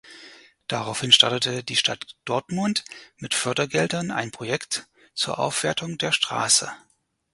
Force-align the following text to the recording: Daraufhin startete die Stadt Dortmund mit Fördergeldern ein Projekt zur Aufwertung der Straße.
Daraufhin 0.67 1.11
startete 1.11 1.63
die 1.63 1.75
Stadt 1.75 2.15
Dortmund 2.25 2.85
mit 3.17 3.35
Fördergeldern 3.35 4.09
ein 4.09 4.31
Projekt 4.31 4.87
zur 5.13 5.37
Aufwertung 5.37 5.99
der 5.99 6.11
Straße. 6.11 6.71